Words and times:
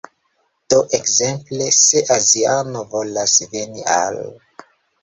Do 0.73 0.79
ekzemple, 0.99 1.67
se 1.81 2.03
aziano 2.17 2.83
volas 2.95 3.39
veni 3.55 3.89
al 4.01 4.21